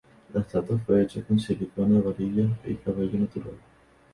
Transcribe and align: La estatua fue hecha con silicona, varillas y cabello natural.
La 0.33 0.41
estatua 0.41 0.79
fue 0.79 1.03
hecha 1.03 1.21
con 1.21 1.39
silicona, 1.39 2.01
varillas 2.01 2.49
y 2.65 2.73
cabello 2.73 3.19
natural. 3.19 3.53